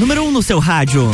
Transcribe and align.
número 0.00 0.22
1 0.22 0.28
um 0.28 0.32
no 0.32 0.42
seu 0.42 0.58
rádio. 0.58 1.10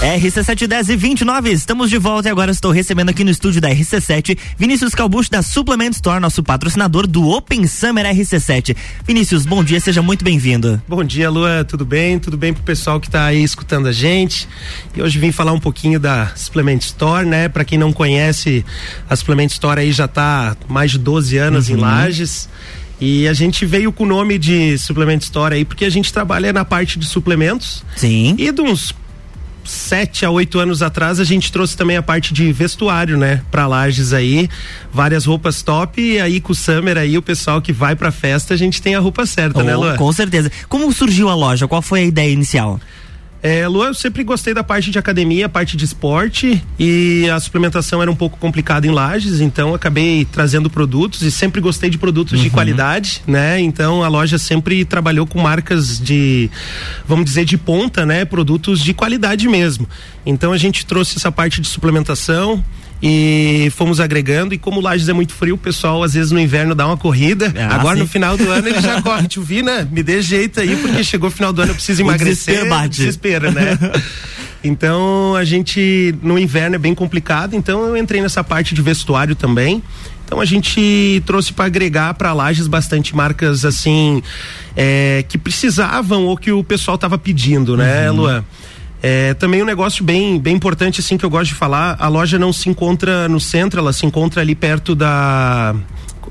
RC710 0.00 0.88
e 0.88 0.96
29, 0.96 1.52
estamos 1.52 1.90
de 1.90 1.98
volta 1.98 2.26
e 2.26 2.30
agora 2.32 2.50
estou 2.50 2.72
recebendo 2.72 3.10
aqui 3.10 3.22
no 3.22 3.30
estúdio 3.30 3.60
da 3.60 3.68
RC7 3.68 4.38
Vinícius 4.56 4.94
Calbucho 4.94 5.30
da 5.30 5.42
Suplement 5.42 5.90
Store, 5.90 6.18
nosso 6.18 6.42
patrocinador 6.42 7.06
do 7.06 7.28
Open 7.28 7.66
Summer 7.66 8.06
RC7. 8.06 8.74
Vinícius, 9.06 9.44
bom 9.44 9.62
dia, 9.62 9.78
seja 9.78 10.00
muito 10.00 10.24
bem-vindo. 10.24 10.80
Bom 10.88 11.04
dia, 11.04 11.28
Lua, 11.28 11.62
tudo 11.62 11.84
bem? 11.84 12.18
Tudo 12.18 12.38
bem 12.38 12.54
pro 12.54 12.62
pessoal 12.62 12.98
que 12.98 13.08
está 13.08 13.26
aí 13.26 13.42
escutando 13.42 13.88
a 13.88 13.92
gente. 13.92 14.48
E 14.96 15.02
hoje 15.02 15.18
vim 15.18 15.32
falar 15.32 15.52
um 15.52 15.60
pouquinho 15.60 16.00
da 16.00 16.32
Suplement 16.34 16.78
Store, 16.78 17.26
né? 17.26 17.50
Para 17.50 17.62
quem 17.62 17.76
não 17.76 17.92
conhece, 17.92 18.64
a 19.06 19.14
Suplement 19.14 19.48
Store 19.48 19.80
aí 19.80 19.92
já 19.92 20.06
está 20.06 20.56
mais 20.66 20.92
de 20.92 20.98
12 20.98 21.36
anos 21.36 21.68
uhum. 21.68 21.76
em 21.76 21.78
Lages. 21.78 22.48
E 23.00 23.26
a 23.26 23.32
gente 23.32 23.64
veio 23.64 23.90
com 23.92 24.04
o 24.04 24.06
nome 24.06 24.38
de 24.38 24.76
Suplement 24.76 25.20
Store 25.20 25.54
aí 25.54 25.64
porque 25.64 25.84
a 25.84 25.90
gente 25.90 26.12
trabalha 26.12 26.52
na 26.52 26.64
parte 26.64 26.98
de 26.98 27.06
suplementos. 27.06 27.82
Sim. 27.96 28.34
E 28.38 28.52
de 28.52 28.60
uns 28.60 28.94
sete 29.64 30.24
a 30.24 30.30
oito 30.30 30.58
anos 30.58 30.82
atrás 30.82 31.20
a 31.20 31.24
gente 31.24 31.52
trouxe 31.52 31.76
também 31.76 31.96
a 31.96 32.02
parte 32.02 32.34
de 32.34 32.52
vestuário, 32.52 33.16
né? 33.16 33.42
Pra 33.50 33.66
Lages 33.66 34.12
aí, 34.12 34.48
várias 34.92 35.24
roupas 35.24 35.62
top 35.62 36.00
e 36.00 36.20
aí 36.20 36.40
com 36.40 36.52
o 36.52 36.54
Summer 36.54 36.98
aí 36.98 37.16
o 37.16 37.22
pessoal 37.22 37.62
que 37.62 37.72
vai 37.72 37.94
pra 37.94 38.10
festa 38.10 38.54
a 38.54 38.56
gente 38.56 38.82
tem 38.82 38.94
a 38.94 39.00
roupa 39.00 39.24
certa, 39.26 39.62
né, 39.62 39.76
oh, 39.76 39.84
né 39.84 39.92
Lu? 39.92 39.98
Com 39.98 40.12
certeza. 40.12 40.50
Como 40.68 40.92
surgiu 40.92 41.28
a 41.28 41.34
loja? 41.34 41.68
Qual 41.68 41.80
foi 41.80 42.00
a 42.00 42.04
ideia 42.04 42.32
inicial? 42.32 42.80
É, 43.42 43.66
Luan, 43.66 43.88
eu 43.88 43.94
sempre 43.94 44.22
gostei 44.22 44.52
da 44.52 44.62
parte 44.62 44.90
de 44.90 44.98
academia, 44.98 45.48
parte 45.48 45.74
de 45.74 45.84
esporte 45.84 46.62
e 46.78 47.28
a 47.30 47.40
suplementação 47.40 48.02
era 48.02 48.10
um 48.10 48.14
pouco 48.14 48.36
complicada 48.36 48.86
em 48.86 48.90
lajes, 48.90 49.40
então 49.40 49.74
acabei 49.74 50.26
trazendo 50.26 50.68
produtos 50.68 51.22
e 51.22 51.30
sempre 51.30 51.58
gostei 51.58 51.88
de 51.88 51.96
produtos 51.96 52.34
uhum. 52.34 52.44
de 52.44 52.50
qualidade, 52.50 53.22
né? 53.26 53.58
Então 53.58 54.04
a 54.04 54.08
loja 54.08 54.36
sempre 54.36 54.84
trabalhou 54.84 55.26
com 55.26 55.40
marcas 55.40 55.98
de, 55.98 56.50
vamos 57.06 57.24
dizer, 57.24 57.46
de 57.46 57.56
ponta, 57.56 58.04
né? 58.04 58.26
Produtos 58.26 58.80
de 58.80 58.92
qualidade 58.92 59.48
mesmo. 59.48 59.88
Então 60.26 60.52
a 60.52 60.58
gente 60.58 60.84
trouxe 60.84 61.16
essa 61.16 61.32
parte 61.32 61.62
de 61.62 61.66
suplementação, 61.66 62.62
e 63.02 63.70
fomos 63.74 64.00
agregando. 64.00 64.54
E 64.54 64.58
como 64.58 64.80
Lages 64.80 65.08
é 65.08 65.12
muito 65.12 65.32
frio, 65.32 65.54
o 65.54 65.58
pessoal 65.58 66.02
às 66.02 66.14
vezes 66.14 66.30
no 66.30 66.40
inverno 66.40 66.74
dá 66.74 66.86
uma 66.86 66.96
corrida. 66.96 67.52
Ah, 67.56 67.76
Agora 67.76 67.96
sim. 67.96 68.02
no 68.02 68.08
final 68.08 68.36
do 68.36 68.50
ano 68.50 68.68
ele 68.68 68.80
já 68.80 69.00
corre. 69.02 69.28
Tio 69.28 69.42
Vina, 69.42 69.88
me 69.90 70.02
dê 70.02 70.20
jeito 70.20 70.60
aí, 70.60 70.76
porque 70.76 71.02
chegou 71.04 71.28
o 71.28 71.32
final 71.32 71.52
do 71.52 71.62
ano 71.62 71.70
eu 71.70 71.74
preciso 71.74 72.02
emagrecer. 72.02 72.54
Desespero, 72.54 72.70
bate. 72.70 72.96
desespero 72.96 73.52
né? 73.52 73.78
então 74.62 75.34
a 75.34 75.44
gente 75.44 76.14
no 76.22 76.38
inverno 76.38 76.76
é 76.76 76.78
bem 76.78 76.94
complicado, 76.94 77.54
então 77.54 77.84
eu 77.86 77.96
entrei 77.96 78.20
nessa 78.20 78.44
parte 78.44 78.74
de 78.74 78.82
vestuário 78.82 79.34
também. 79.34 79.82
Então 80.24 80.40
a 80.40 80.44
gente 80.44 81.20
trouxe 81.26 81.52
para 81.52 81.64
agregar 81.64 82.14
para 82.14 82.32
Lages 82.32 82.68
bastante 82.68 83.16
marcas 83.16 83.64
assim 83.64 84.22
é, 84.76 85.24
que 85.28 85.36
precisavam 85.36 86.24
ou 86.26 86.36
que 86.36 86.52
o 86.52 86.62
pessoal 86.62 86.94
estava 86.94 87.18
pedindo, 87.18 87.76
né, 87.76 88.08
uhum. 88.10 88.16
Luan? 88.16 88.44
É, 89.02 89.34
também 89.34 89.62
um 89.62 89.66
negócio 89.66 90.04
bem, 90.04 90.38
bem 90.38 90.54
importante 90.54 91.00
assim 91.00 91.16
que 91.16 91.24
eu 91.24 91.30
gosto 91.30 91.48
de 91.48 91.54
falar, 91.54 91.96
a 91.98 92.08
loja 92.08 92.38
não 92.38 92.52
se 92.52 92.68
encontra 92.68 93.28
no 93.28 93.40
centro, 93.40 93.80
ela 93.80 93.92
se 93.92 94.04
encontra 94.04 94.42
ali 94.42 94.54
perto 94.54 94.94
da 94.94 95.74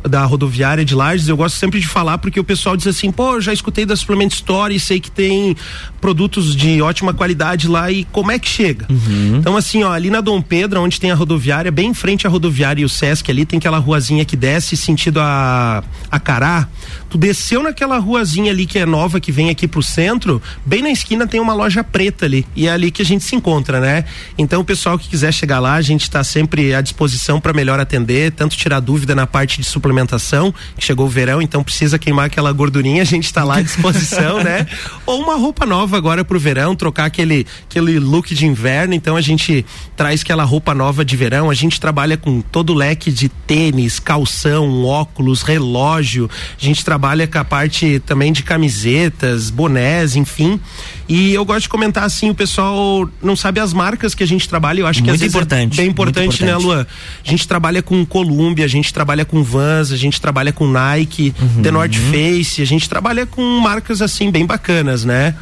da 0.03 0.23
rodoviária 0.25 0.85
de 0.85 0.95
Lages, 0.95 1.27
eu 1.27 1.35
gosto 1.35 1.55
sempre 1.57 1.79
de 1.79 1.87
falar 1.87 2.17
porque 2.17 2.39
o 2.39 2.43
pessoal 2.43 2.77
diz 2.77 2.87
assim, 2.87 3.11
pô, 3.11 3.39
já 3.41 3.51
escutei 3.51 3.85
da 3.85 3.95
Suplement 3.95 4.29
Store 4.29 4.73
e 4.73 4.79
sei 4.79 4.99
que 4.99 5.11
tem 5.11 5.55
produtos 5.99 6.55
de 6.55 6.81
ótima 6.81 7.13
qualidade 7.13 7.67
lá 7.67 7.91
e 7.91 8.05
como 8.05 8.31
é 8.31 8.39
que 8.39 8.47
chega? 8.47 8.85
Uhum. 8.89 9.37
Então 9.37 9.57
assim, 9.57 9.83
ó, 9.83 9.91
ali 9.91 10.09
na 10.09 10.21
Dom 10.21 10.41
Pedro, 10.41 10.81
onde 10.81 10.99
tem 10.99 11.11
a 11.11 11.15
rodoviária, 11.15 11.71
bem 11.71 11.89
em 11.89 11.93
frente 11.93 12.25
à 12.25 12.29
rodoviária 12.29 12.81
e 12.81 12.85
o 12.85 12.89
Sesc 12.89 13.29
ali, 13.29 13.45
tem 13.45 13.57
aquela 13.57 13.77
ruazinha 13.77 14.23
que 14.23 14.37
desce 14.37 14.77
sentido 14.77 15.19
a, 15.19 15.83
a 16.09 16.19
Cará, 16.19 16.67
tu 17.09 17.17
desceu 17.17 17.61
naquela 17.61 17.97
ruazinha 17.97 18.51
ali 18.51 18.65
que 18.65 18.79
é 18.79 18.85
nova, 18.85 19.19
que 19.19 19.31
vem 19.31 19.49
aqui 19.49 19.67
pro 19.67 19.83
centro, 19.83 20.41
bem 20.65 20.81
na 20.81 20.91
esquina 20.91 21.27
tem 21.27 21.39
uma 21.39 21.53
loja 21.53 21.83
preta 21.83 22.25
ali 22.25 22.45
e 22.55 22.67
é 22.67 22.71
ali 22.71 22.89
que 22.89 23.01
a 23.01 23.05
gente 23.05 23.23
se 23.23 23.35
encontra, 23.35 23.79
né? 23.79 24.05
Então 24.37 24.61
o 24.61 24.65
pessoal 24.65 24.97
que 24.97 25.09
quiser 25.09 25.33
chegar 25.33 25.59
lá, 25.59 25.73
a 25.73 25.81
gente 25.81 26.03
está 26.03 26.23
sempre 26.23 26.73
à 26.73 26.81
disposição 26.81 27.41
para 27.41 27.51
melhor 27.51 27.79
atender, 27.79 28.31
tanto 28.31 28.55
tirar 28.55 28.79
dúvida 28.79 29.13
na 29.13 29.27
parte 29.27 29.59
de 29.59 29.65
suplementação 29.65 29.88
suplementação, 29.89 30.53
que 30.77 30.85
chegou 30.85 31.07
o 31.07 31.09
verão, 31.09 31.41
então 31.41 31.63
precisa 31.63 31.97
queimar 31.97 32.25
aquela 32.25 32.51
gordurinha, 32.51 33.01
a 33.01 33.05
gente 33.05 33.25
está 33.25 33.43
lá 33.43 33.57
à 33.57 33.61
disposição, 33.61 34.43
né? 34.43 34.67
Ou 35.05 35.21
uma 35.21 35.35
roupa 35.35 35.65
nova 35.65 35.97
agora 35.97 36.23
pro 36.23 36.39
verão, 36.39 36.75
trocar 36.75 37.05
aquele, 37.05 37.45
aquele 37.69 37.99
look 37.99 38.33
de 38.33 38.45
inverno, 38.45 38.93
então 38.93 39.15
a 39.15 39.21
gente 39.21 39.65
traz 39.97 40.21
aquela 40.21 40.43
roupa 40.43 40.75
nova 40.75 41.03
de 41.03 41.15
verão, 41.15 41.49
a 41.49 41.53
gente 41.53 41.79
trabalha 41.79 42.15
com 42.15 42.41
todo 42.41 42.71
o 42.71 42.75
leque 42.75 43.11
de 43.11 43.29
tênis, 43.29 43.99
calção, 43.99 44.85
óculos, 44.85 45.41
relógio, 45.41 46.29
a 46.59 46.63
gente 46.63 46.85
trabalha 46.85 47.27
com 47.27 47.39
a 47.39 47.43
parte 47.43 47.99
também 48.05 48.31
de 48.31 48.43
camisetas, 48.43 49.49
bonés, 49.49 50.15
enfim. 50.15 50.59
E 51.07 51.33
eu 51.33 51.43
gosto 51.43 51.63
de 51.63 51.69
comentar 51.69 52.03
assim, 52.03 52.29
o 52.29 52.35
pessoal 52.35 53.09
não 53.21 53.35
sabe 53.35 53.59
as 53.59 53.73
marcas 53.73 54.13
que 54.13 54.23
a 54.23 54.27
gente 54.27 54.47
trabalha, 54.47 54.81
eu 54.81 54.87
acho 54.87 55.01
que 55.01 55.09
muito 55.09 55.23
é 55.23 55.27
importante, 55.27 55.73
é 55.73 55.81
bem 55.81 55.89
importante, 55.89 56.35
importante, 56.35 56.45
né, 56.45 56.55
Luan? 56.55 56.85
A 57.25 57.29
gente 57.29 57.47
trabalha 57.47 57.81
com 57.81 58.05
Columbia, 58.05 58.65
a 58.65 58.67
gente 58.67 58.93
trabalha 58.93 59.25
com 59.25 59.41
Vans, 59.79 59.91
a 59.91 59.97
gente 59.97 60.19
trabalha 60.19 60.51
com 60.51 60.67
Nike, 60.67 61.33
uhum. 61.39 61.61
The 61.61 61.71
North 61.71 61.95
Face, 61.95 62.61
a 62.61 62.65
gente 62.65 62.87
trabalha 62.89 63.25
com 63.25 63.41
marcas 63.59 64.01
assim 64.01 64.29
bem 64.29 64.45
bacanas, 64.45 65.03
né? 65.03 65.35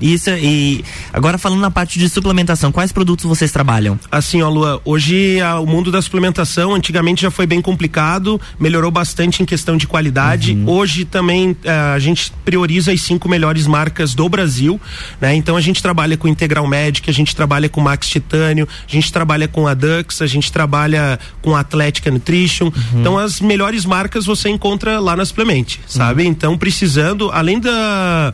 Isso, 0.00 0.30
e 0.30 0.84
agora 1.12 1.38
falando 1.38 1.60
na 1.60 1.70
parte 1.70 1.98
de 1.98 2.08
suplementação, 2.08 2.70
quais 2.70 2.92
produtos 2.92 3.24
vocês 3.24 3.50
trabalham? 3.50 3.98
Assim, 4.10 4.42
ó, 4.42 4.48
Lua, 4.48 4.80
hoje 4.84 5.40
a, 5.40 5.58
o 5.58 5.66
mundo 5.66 5.90
da 5.90 6.00
suplementação 6.02 6.74
antigamente 6.74 7.22
já 7.22 7.30
foi 7.30 7.46
bem 7.46 7.60
complicado, 7.60 8.40
melhorou 8.58 8.90
bastante 8.90 9.42
em 9.42 9.46
questão 9.46 9.76
de 9.76 9.86
qualidade. 9.86 10.52
Uhum. 10.52 10.68
Hoje 10.68 11.04
também 11.04 11.56
eh, 11.64 11.70
a 11.94 11.98
gente 11.98 12.32
prioriza 12.44 12.92
as 12.92 13.00
cinco 13.00 13.28
melhores 13.28 13.66
marcas 13.66 14.14
do 14.14 14.28
Brasil, 14.28 14.80
né? 15.20 15.34
Então 15.34 15.56
a 15.56 15.60
gente 15.60 15.82
trabalha 15.82 16.16
com 16.16 16.28
Integral 16.28 16.66
Medic, 16.66 17.08
a 17.08 17.12
gente 17.12 17.34
trabalha 17.34 17.68
com 17.68 17.80
Max 17.80 18.08
Titânio, 18.08 18.68
a 18.86 18.90
gente 18.90 19.12
trabalha 19.12 19.48
com 19.48 19.66
a 19.66 19.74
Dux, 19.74 20.20
a 20.22 20.26
gente 20.26 20.52
trabalha 20.52 21.18
com 21.42 21.54
a 21.56 21.60
Atlética 21.60 22.10
Nutrition. 22.10 22.66
Uhum. 22.66 23.00
Então 23.00 23.18
as 23.18 23.40
melhores 23.40 23.84
marcas 23.84 24.26
você 24.26 24.48
encontra 24.48 25.00
lá 25.00 25.16
na 25.16 25.24
Suplemente, 25.24 25.80
sabe? 25.86 26.22
Uhum. 26.22 26.30
Então 26.30 26.58
precisando, 26.58 27.30
além 27.30 27.60
da 27.60 28.32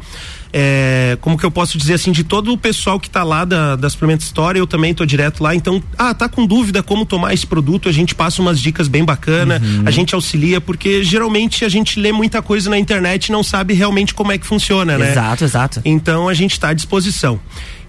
é, 0.52 1.16
como 1.20 1.38
que 1.38 1.44
eu 1.44 1.50
posso 1.50 1.78
dizer 1.78 1.94
assim, 1.94 2.12
de 2.12 2.22
todo 2.22 2.52
o 2.52 2.58
pessoal 2.58 3.00
que 3.00 3.06
está 3.06 3.22
lá 3.22 3.44
da, 3.44 3.74
da 3.74 3.88
Suplement 3.88 4.18
Store, 4.18 4.58
eu 4.58 4.66
também 4.66 4.92
tô 4.92 5.06
direto 5.06 5.42
lá, 5.42 5.54
então, 5.54 5.82
ah, 5.96 6.12
tá 6.12 6.28
com 6.28 6.46
dúvida 6.46 6.82
como 6.82 7.06
tomar 7.06 7.32
esse 7.32 7.46
produto, 7.46 7.88
a 7.88 7.92
gente 7.92 8.14
passa 8.14 8.42
umas 8.42 8.60
dicas 8.60 8.86
bem 8.86 9.04
bacana, 9.04 9.60
uhum. 9.62 9.84
a 9.86 9.90
gente 9.90 10.14
auxilia, 10.14 10.60
porque 10.60 11.02
geralmente 11.02 11.64
a 11.64 11.68
gente 11.68 11.98
lê 11.98 12.12
muita 12.12 12.42
coisa 12.42 12.68
na 12.68 12.78
internet 12.78 13.26
e 13.26 13.32
não 13.32 13.42
sabe 13.42 13.72
realmente 13.72 14.12
como 14.12 14.30
é 14.30 14.38
que 14.38 14.46
funciona, 14.46 14.98
né? 14.98 15.12
Exato, 15.12 15.44
exato. 15.44 15.80
Então 15.84 16.28
a 16.28 16.34
gente 16.34 16.52
está 16.52 16.68
à 16.68 16.72
disposição. 16.74 17.40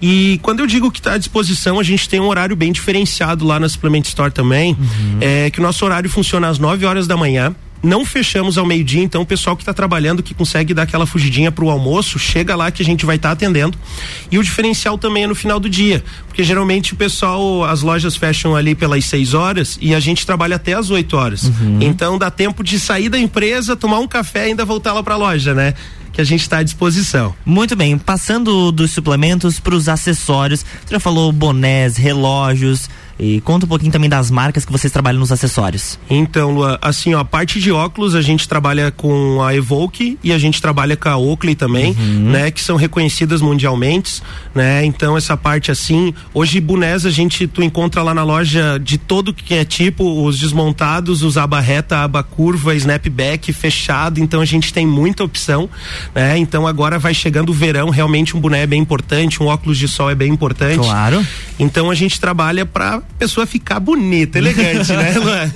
E 0.01 0.39
quando 0.41 0.59
eu 0.59 0.67
digo 0.67 0.91
que 0.91 0.99
está 0.99 1.13
à 1.13 1.17
disposição, 1.17 1.79
a 1.79 1.83
gente 1.83 2.07
tem 2.07 2.19
um 2.19 2.27
horário 2.27 2.55
bem 2.55 2.71
diferenciado 2.71 3.45
lá 3.45 3.59
na 3.59 3.67
Supplement 3.67 4.03
Store 4.03 4.31
também, 4.31 4.73
uhum. 4.73 5.17
é 5.21 5.49
que 5.49 5.59
o 5.59 5.63
nosso 5.63 5.83
horário 5.83 6.09
funciona 6.09 6.47
às 6.47 6.59
9 6.59 6.85
horas 6.85 7.07
da 7.07 7.17
manhã 7.17 7.53
não 7.83 8.05
fechamos 8.05 8.57
ao 8.57 8.65
meio-dia, 8.65 9.03
então 9.03 9.21
o 9.21 9.25
pessoal 9.25 9.57
que 9.57 9.61
está 9.61 9.73
trabalhando, 9.73 10.23
que 10.23 10.33
consegue 10.33 10.73
dar 10.73 10.83
aquela 10.83 11.05
fugidinha 11.05 11.51
para 11.51 11.65
o 11.65 11.69
almoço, 11.69 12.17
chega 12.17 12.55
lá 12.55 12.71
que 12.71 12.81
a 12.81 12.85
gente 12.85 13.05
vai 13.05 13.17
estar 13.17 13.29
tá 13.29 13.33
atendendo. 13.33 13.77
E 14.31 14.39
o 14.39 14.43
diferencial 14.43 14.97
também 14.97 15.23
é 15.23 15.27
no 15.27 15.35
final 15.35 15.59
do 15.59 15.69
dia, 15.69 16.03
porque 16.27 16.43
geralmente 16.43 16.93
o 16.93 16.95
pessoal, 16.95 17.65
as 17.65 17.81
lojas 17.81 18.15
fecham 18.15 18.55
ali 18.55 18.73
pelas 18.73 19.03
6 19.05 19.33
horas 19.33 19.77
e 19.81 19.93
a 19.93 19.99
gente 19.99 20.25
trabalha 20.25 20.55
até 20.55 20.73
as 20.73 20.89
8 20.89 21.17
horas. 21.17 21.43
Uhum. 21.43 21.79
Então 21.81 22.17
dá 22.17 22.31
tempo 22.31 22.63
de 22.63 22.79
sair 22.79 23.09
da 23.09 23.19
empresa, 23.19 23.75
tomar 23.75 23.99
um 23.99 24.07
café 24.07 24.45
e 24.45 24.49
ainda 24.49 24.63
voltar 24.63 24.93
lá 24.93 25.03
para 25.03 25.15
a 25.15 25.17
loja, 25.17 25.53
né? 25.53 25.73
que 26.13 26.21
a 26.21 26.23
gente 26.23 26.41
está 26.41 26.59
à 26.59 26.63
disposição. 26.63 27.33
Muito 27.43 27.75
bem, 27.75 27.97
passando 27.97 28.71
dos 28.71 28.91
suplementos 28.91 29.59
para 29.59 29.73
os 29.73 29.89
acessórios, 29.89 30.63
você 30.85 30.93
já 30.93 30.99
falou 30.99 31.31
bonés, 31.31 31.97
relógios, 31.97 32.87
e 33.19 33.41
conta 33.41 33.65
um 33.65 33.69
pouquinho 33.69 33.91
também 33.91 34.09
das 34.09 34.31
marcas 34.31 34.65
que 34.65 34.71
vocês 34.71 34.91
trabalham 34.91 35.19
nos 35.19 35.31
acessórios. 35.31 35.99
Então, 36.09 36.51
Lua, 36.51 36.79
assim, 36.81 37.13
ó, 37.13 37.19
a 37.19 37.25
parte 37.25 37.59
de 37.59 37.71
óculos 37.71 38.15
a 38.15 38.21
gente 38.21 38.47
trabalha 38.47 38.91
com 38.91 39.41
a 39.41 39.55
Evoque 39.55 40.17
e 40.23 40.33
a 40.33 40.37
gente 40.37 40.61
trabalha 40.61 40.97
com 40.97 41.09
a 41.09 41.17
Oakley 41.17 41.55
também, 41.55 41.91
uhum. 41.91 42.31
né, 42.31 42.51
que 42.51 42.61
são 42.61 42.75
reconhecidas 42.75 43.41
mundialmente, 43.41 44.21
né? 44.53 44.83
Então, 44.85 45.15
essa 45.15 45.37
parte 45.37 45.71
assim, 45.71 46.13
hoje 46.33 46.59
bonés 46.59 47.05
a 47.05 47.11
gente 47.11 47.47
tu 47.47 47.61
encontra 47.61 48.01
lá 48.01 48.13
na 48.13 48.23
loja 48.23 48.79
de 48.79 48.97
todo 48.97 49.33
que 49.33 49.53
é 49.53 49.63
tipo, 49.63 50.25
os 50.25 50.39
desmontados, 50.39 51.21
os 51.23 51.37
aba 51.37 51.59
reta, 51.59 51.99
aba 51.99 52.23
curva, 52.23 52.75
snapback, 52.75 53.53
fechado, 53.53 54.19
então 54.19 54.41
a 54.41 54.45
gente 54.45 54.73
tem 54.73 54.85
muita 54.85 55.23
opção, 55.23 55.69
né? 56.15 56.37
Então 56.37 56.65
agora 56.65 56.97
vai 56.97 57.13
chegando 57.13 57.49
o 57.49 57.53
verão, 57.53 57.89
realmente 57.89 58.35
um 58.35 58.39
boné 58.39 58.63
é 58.63 58.67
bem 58.67 58.81
importante, 58.81 59.41
um 59.41 59.47
óculos 59.47 59.77
de 59.77 59.87
sol 59.87 60.09
é 60.09 60.15
bem 60.15 60.31
importante. 60.31 60.79
Claro. 60.79 61.25
Então 61.59 61.91
a 61.91 61.95
gente 61.95 62.19
trabalha 62.19 62.65
para 62.65 63.02
pessoa 63.03 63.45
ficar 63.45 63.79
bonita, 63.79 64.37
elegante, 64.37 64.91
né, 64.93 65.13
Luan? 65.17 65.51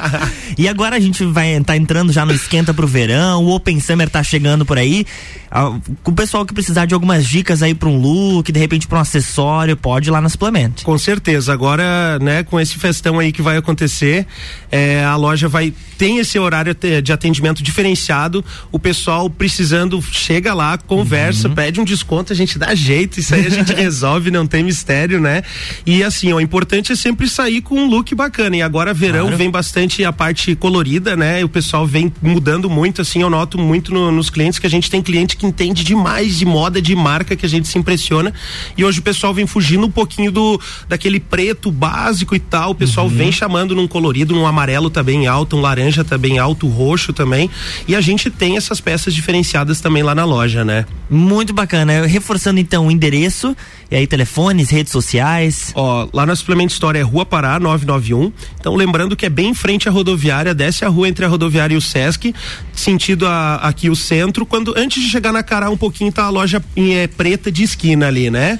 e 0.56 0.68
agora 0.68 0.96
a 0.96 1.00
gente 1.00 1.24
vai 1.24 1.52
estar 1.52 1.72
tá 1.72 1.76
entrando 1.76 2.12
já 2.12 2.24
no 2.24 2.32
esquenta 2.32 2.72
pro 2.72 2.86
verão, 2.86 3.44
o 3.44 3.54
Open 3.54 3.80
Summer 3.80 4.08
tá 4.08 4.22
chegando 4.22 4.64
por 4.64 4.78
aí. 4.78 5.06
Ah, 5.50 5.76
com 6.04 6.12
o 6.12 6.14
pessoal 6.14 6.46
que 6.46 6.54
precisar 6.54 6.86
de 6.86 6.94
algumas 6.94 7.26
dicas 7.26 7.62
aí 7.62 7.74
para 7.74 7.88
um 7.88 7.98
look, 7.98 8.52
de 8.52 8.58
repente 8.58 8.86
para 8.86 8.98
um 8.98 9.00
acessório, 9.00 9.76
pode 9.76 10.08
ir 10.08 10.12
lá 10.12 10.20
na 10.20 10.28
Suplemento. 10.28 10.84
Com 10.84 10.96
certeza. 10.96 11.52
Agora, 11.52 12.18
né, 12.20 12.44
com 12.44 12.60
esse 12.60 12.78
festão 12.78 13.18
aí 13.18 13.32
que 13.32 13.42
vai 13.42 13.56
acontecer, 13.56 14.26
é, 14.70 15.04
a 15.04 15.16
loja 15.16 15.48
vai 15.48 15.74
tem 16.00 16.16
esse 16.16 16.38
horário 16.38 16.74
de 17.02 17.12
atendimento 17.12 17.62
diferenciado. 17.62 18.42
O 18.72 18.78
pessoal 18.78 19.28
precisando 19.28 20.00
chega 20.00 20.54
lá, 20.54 20.78
conversa, 20.78 21.46
uhum. 21.46 21.54
pede 21.54 21.78
um 21.78 21.84
desconto, 21.84 22.32
a 22.32 22.36
gente 22.36 22.58
dá 22.58 22.74
jeito, 22.74 23.20
isso 23.20 23.34
aí 23.34 23.44
a 23.44 23.50
gente 23.50 23.70
resolve, 23.76 24.30
não 24.30 24.46
tem 24.46 24.62
mistério, 24.62 25.20
né? 25.20 25.42
E 25.84 26.02
assim, 26.02 26.32
ó, 26.32 26.36
o 26.36 26.40
importante 26.40 26.89
é 26.92 26.96
sempre 26.96 27.28
sair 27.28 27.60
com 27.60 27.76
um 27.76 27.88
look 27.88 28.14
bacana. 28.14 28.56
E 28.56 28.62
agora 28.62 28.92
verão 28.92 29.22
claro. 29.22 29.36
vem 29.36 29.50
bastante 29.50 30.04
a 30.04 30.12
parte 30.12 30.54
colorida, 30.54 31.16
né? 31.16 31.44
O 31.44 31.48
pessoal 31.48 31.86
vem 31.86 32.12
mudando 32.20 32.68
muito, 32.68 33.02
assim, 33.02 33.22
eu 33.22 33.30
noto 33.30 33.58
muito 33.58 33.92
no, 33.92 34.10
nos 34.10 34.30
clientes 34.30 34.58
que 34.58 34.66
a 34.66 34.70
gente 34.70 34.90
tem 34.90 35.02
cliente 35.02 35.36
que 35.36 35.46
entende 35.46 35.84
demais 35.84 36.36
de 36.38 36.44
moda, 36.44 36.80
de 36.80 36.94
marca, 36.94 37.36
que 37.36 37.46
a 37.46 37.48
gente 37.48 37.68
se 37.68 37.78
impressiona. 37.78 38.32
E 38.76 38.84
hoje 38.84 39.00
o 39.00 39.02
pessoal 39.02 39.32
vem 39.32 39.46
fugindo 39.46 39.86
um 39.86 39.90
pouquinho 39.90 40.30
do 40.30 40.60
daquele 40.88 41.20
preto 41.20 41.70
básico 41.70 42.34
e 42.34 42.38
tal. 42.38 42.70
O 42.70 42.74
pessoal 42.74 43.06
uhum. 43.06 43.12
vem 43.12 43.32
chamando 43.32 43.74
num 43.74 43.86
colorido, 43.86 44.34
num 44.34 44.46
amarelo 44.46 44.90
também 44.90 45.26
alto, 45.26 45.56
um 45.56 45.60
laranja 45.60 46.04
também 46.04 46.38
alto, 46.38 46.68
roxo 46.68 47.12
também. 47.12 47.50
E 47.86 47.94
a 47.94 48.00
gente 48.00 48.30
tem 48.30 48.56
essas 48.56 48.80
peças 48.80 49.14
diferenciadas 49.14 49.80
também 49.80 50.02
lá 50.02 50.14
na 50.14 50.24
loja, 50.24 50.64
né? 50.64 50.86
Muito 51.08 51.52
bacana. 51.52 52.06
Reforçando 52.06 52.60
então 52.60 52.86
o 52.86 52.90
endereço 52.90 53.56
e 53.90 53.96
aí, 53.96 54.06
telefones, 54.06 54.70
redes 54.70 54.92
sociais? 54.92 55.72
Ó, 55.74 56.08
lá 56.12 56.24
na 56.24 56.36
Suplemento 56.36 56.72
História 56.80 57.00
é 57.00 57.02
Rua 57.02 57.26
Pará 57.26 57.60
991. 57.60 58.32
Então, 58.58 58.74
lembrando 58.74 59.14
que 59.14 59.26
é 59.26 59.28
bem 59.28 59.50
em 59.50 59.54
frente 59.54 59.86
à 59.86 59.92
rodoviária, 59.92 60.54
desce 60.54 60.82
a 60.82 60.88
rua 60.88 61.10
entre 61.10 61.26
a 61.26 61.28
rodoviária 61.28 61.74
e 61.74 61.76
o 61.76 61.80
Sesc, 61.80 62.34
sentido 62.72 63.26
a, 63.26 63.56
aqui 63.56 63.90
o 63.90 63.94
centro. 63.94 64.46
Quando 64.46 64.72
antes 64.74 65.02
de 65.02 65.10
chegar 65.10 65.30
na 65.30 65.42
Cará 65.42 65.68
um 65.68 65.76
pouquinho 65.76 66.10
tá 66.10 66.24
a 66.24 66.30
loja 66.30 66.64
em, 66.74 66.94
é, 66.94 67.06
preta 67.06 67.52
de 67.52 67.64
esquina 67.64 68.06
ali, 68.06 68.30
né? 68.30 68.58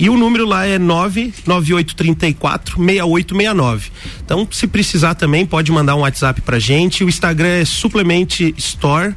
E 0.00 0.10
o 0.10 0.16
número 0.16 0.44
lá 0.46 0.66
é 0.66 0.80
99834 0.80 2.76
6869. 2.76 3.92
Então, 4.24 4.48
se 4.50 4.66
precisar 4.66 5.14
também, 5.14 5.46
pode 5.46 5.70
mandar 5.70 5.94
um 5.94 6.00
WhatsApp 6.00 6.40
pra 6.40 6.58
gente. 6.58 7.04
O 7.04 7.08
Instagram 7.08 7.50
é 7.50 7.64
Suplemente 7.64 8.52
Store 8.58 9.14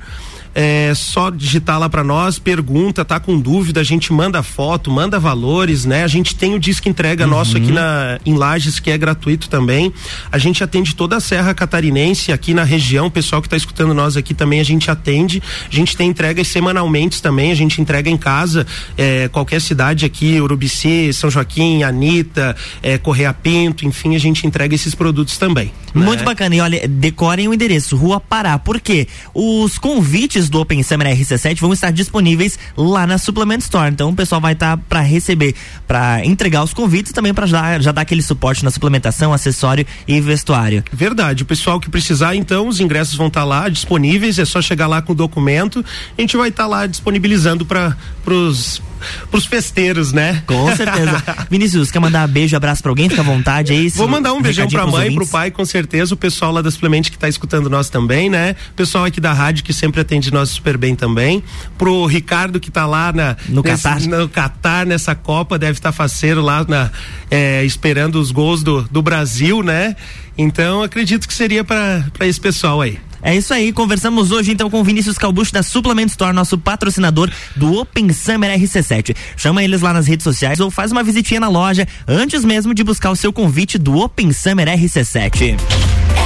é 0.55 0.93
só 0.95 1.29
digitar 1.29 1.79
lá 1.79 1.89
para 1.89 2.03
nós, 2.03 2.37
pergunta, 2.37 3.03
tá 3.03 3.19
com 3.19 3.39
dúvida, 3.39 3.81
a 3.81 3.83
gente 3.83 4.13
manda 4.13 4.43
foto, 4.43 4.91
manda 4.91 5.19
valores, 5.19 5.85
né? 5.85 6.03
A 6.03 6.07
gente 6.07 6.35
tem 6.35 6.53
o 6.53 6.59
disco 6.59 6.87
entrega 6.87 7.23
uhum. 7.23 7.29
nosso 7.31 7.57
aqui 7.57 7.71
na 7.71 8.19
em 8.25 8.35
Lages 8.35 8.79
que 8.79 8.91
é 8.91 8.97
gratuito 8.97 9.49
também. 9.49 9.91
A 10.31 10.37
gente 10.37 10.63
atende 10.63 10.95
toda 10.95 11.17
a 11.17 11.19
Serra 11.19 11.53
Catarinense 11.53 12.31
aqui 12.31 12.53
na 12.53 12.63
região, 12.63 13.07
o 13.07 13.11
pessoal 13.11 13.41
que 13.41 13.47
está 13.47 13.57
escutando 13.57 13.93
nós 13.93 14.15
aqui 14.15 14.33
também 14.33 14.59
a 14.59 14.63
gente 14.63 14.91
atende. 14.91 15.41
A 15.71 15.73
gente 15.73 15.97
tem 15.97 16.09
entregas 16.09 16.47
semanalmente 16.47 17.21
também, 17.21 17.51
a 17.51 17.55
gente 17.55 17.81
entrega 17.81 18.09
em 18.09 18.17
casa, 18.17 18.65
é, 18.97 19.27
qualquer 19.29 19.61
cidade 19.61 20.05
aqui, 20.05 20.39
Urubici, 20.39 21.11
São 21.13 21.29
Joaquim, 21.29 21.83
Anitta, 21.83 22.55
é, 22.81 22.97
Correia 22.97 23.33
Pinto, 23.33 23.85
enfim, 23.85 24.15
a 24.15 24.19
gente 24.19 24.45
entrega 24.45 24.75
esses 24.75 24.93
produtos 24.93 25.37
também. 25.37 25.71
Muito 25.93 26.19
né? 26.19 26.25
bacana. 26.25 26.55
E 26.55 26.61
olha, 26.61 26.87
decorem 26.87 27.47
o 27.47 27.53
endereço, 27.53 27.95
Rua 27.95 28.19
Pará. 28.19 28.57
Por 28.57 28.79
quê? 28.79 29.07
Os 29.33 29.77
convites 29.77 30.42
do 30.49 30.59
Open 30.59 30.81
Summer 30.83 31.07
RC7 31.07 31.59
vão 31.59 31.73
estar 31.73 31.91
disponíveis 31.91 32.57
lá 32.75 33.05
na 33.05 33.17
Suplement 33.17 33.59
Store. 33.59 33.91
Então 33.91 34.09
o 34.09 34.15
pessoal 34.15 34.39
vai 34.39 34.53
estar 34.53 34.77
tá 34.77 34.83
para 34.87 35.01
receber, 35.01 35.55
para 35.87 36.25
entregar 36.25 36.63
os 36.63 36.73
convites 36.73 37.11
e 37.11 37.13
também 37.13 37.33
para 37.33 37.45
já, 37.45 37.79
já 37.79 37.91
dar 37.91 38.01
aquele 38.01 38.21
suporte 38.21 38.63
na 38.63 38.71
suplementação, 38.71 39.33
acessório 39.33 39.85
e 40.07 40.19
vestuário. 40.19 40.83
Verdade. 40.91 41.43
O 41.43 41.45
pessoal 41.45 41.79
que 41.79 41.89
precisar, 41.89 42.35
então, 42.35 42.67
os 42.67 42.79
ingressos 42.79 43.15
vão 43.15 43.27
estar 43.27 43.41
tá 43.41 43.45
lá 43.45 43.69
disponíveis. 43.69 44.39
É 44.39 44.45
só 44.45 44.61
chegar 44.61 44.87
lá 44.87 45.01
com 45.01 45.13
o 45.13 45.15
documento. 45.15 45.83
A 46.17 46.21
gente 46.21 46.35
vai 46.37 46.49
estar 46.49 46.63
tá 46.63 46.69
lá 46.69 46.87
disponibilizando 46.87 47.65
para 47.65 47.95
os 48.25 48.81
pros 49.29 49.45
festeiros, 49.45 50.11
né? 50.11 50.43
Com 50.45 50.73
certeza. 50.75 51.23
Vinícius, 51.49 51.91
quer 51.91 51.99
mandar 51.99 52.27
beijo, 52.27 52.55
abraço 52.55 52.81
pra 52.81 52.91
alguém? 52.91 53.09
Fica 53.09 53.21
à 53.21 53.25
vontade 53.25 53.73
aí. 53.73 53.89
Vou 53.89 54.07
mandar 54.07 54.33
um 54.33 54.41
beijão 54.41 54.67
pra 54.67 54.85
mãe, 54.85 54.93
ouvintes. 54.93 55.15
pro 55.15 55.27
pai, 55.27 55.51
com 55.51 55.65
certeza. 55.65 56.13
O 56.13 56.17
pessoal 56.17 56.51
lá 56.51 56.61
da 56.61 56.71
Suplemente 56.71 57.11
que 57.11 57.17
tá 57.17 57.29
escutando 57.29 57.69
nós 57.69 57.89
também, 57.89 58.29
né? 58.29 58.55
O 58.71 58.73
pessoal 58.73 59.05
aqui 59.05 59.21
da 59.21 59.31
rádio 59.31 59.63
que 59.63 59.73
sempre 59.73 60.01
atende 60.01 60.32
nós 60.33 60.49
super 60.49 60.77
bem 60.77 60.95
também. 60.95 61.43
Pro 61.77 62.05
Ricardo 62.05 62.59
que 62.59 62.71
tá 62.71 62.85
lá 62.85 63.13
na, 63.13 63.37
no 63.47 63.61
nesse, 63.61 63.83
Catar. 63.83 64.01
No 64.01 64.29
Catar, 64.29 64.85
nessa 64.85 65.15
Copa, 65.15 65.57
deve 65.57 65.73
estar 65.79 65.91
tá 65.91 65.93
faceiro 65.93 66.41
lá 66.41 66.65
na, 66.67 66.91
é, 67.29 67.63
esperando 67.63 68.19
os 68.19 68.31
gols 68.31 68.63
do, 68.63 68.81
do 68.83 69.01
Brasil, 69.01 69.63
né? 69.63 69.95
Então 70.37 70.81
acredito 70.81 71.27
que 71.27 71.33
seria 71.33 71.63
para 71.63 72.03
esse 72.21 72.39
pessoal 72.39 72.81
aí. 72.81 72.97
É 73.25 73.33
isso 73.33 73.53
aí, 73.53 73.71
conversamos 73.71 74.31
hoje 74.33 74.51
então 74.51 74.69
com 74.69 74.81
o 74.81 74.83
Vinícius 74.83 75.17
Calbucho 75.17 75.53
da 75.53 75.63
Suplement 75.63 76.07
Store, 76.07 76.35
nosso 76.35 76.57
patrocinador 76.57 77.31
do 77.55 77.79
Open 77.79 78.11
Summer 78.11 78.59
RC7. 78.59 79.15
Chama 79.37 79.63
eles 79.63 79.79
lá 79.79 79.93
nas 79.93 80.07
redes 80.07 80.25
sociais 80.25 80.59
ou 80.59 80.69
faz 80.69 80.91
uma 80.91 81.03
visitinha 81.03 81.39
na 81.39 81.47
loja 81.47 81.87
antes 82.05 82.43
mesmo 82.43 82.73
de 82.73 82.83
buscar 82.83 83.11
o 83.11 83.15
seu 83.15 83.31
convite 83.31 83.77
do 83.77 83.97
Open 83.97 84.33
Summer 84.33 84.67
RC7. 84.67 85.57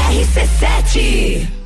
RC7 0.09 1.56